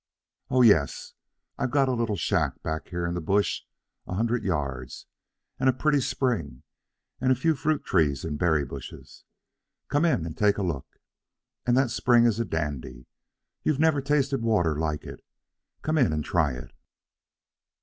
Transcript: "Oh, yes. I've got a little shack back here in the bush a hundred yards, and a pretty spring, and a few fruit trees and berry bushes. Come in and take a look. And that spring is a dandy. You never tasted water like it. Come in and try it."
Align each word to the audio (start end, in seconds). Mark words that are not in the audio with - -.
"Oh, 0.49 0.63
yes. 0.63 1.13
I've 1.59 1.69
got 1.69 1.87
a 1.87 1.93
little 1.93 2.15
shack 2.15 2.63
back 2.63 2.87
here 2.87 3.05
in 3.05 3.13
the 3.13 3.21
bush 3.21 3.61
a 4.07 4.15
hundred 4.15 4.43
yards, 4.43 5.05
and 5.59 5.69
a 5.69 5.73
pretty 5.73 6.01
spring, 6.01 6.63
and 7.19 7.31
a 7.31 7.35
few 7.35 7.53
fruit 7.53 7.85
trees 7.85 8.23
and 8.25 8.39
berry 8.39 8.65
bushes. 8.65 9.25
Come 9.89 10.05
in 10.05 10.25
and 10.25 10.35
take 10.35 10.57
a 10.57 10.63
look. 10.63 10.87
And 11.67 11.77
that 11.77 11.91
spring 11.91 12.25
is 12.25 12.39
a 12.39 12.45
dandy. 12.45 13.05
You 13.61 13.77
never 13.77 14.01
tasted 14.01 14.41
water 14.41 14.75
like 14.75 15.03
it. 15.03 15.23
Come 15.83 15.99
in 15.99 16.11
and 16.13 16.25
try 16.25 16.53
it." 16.53 16.71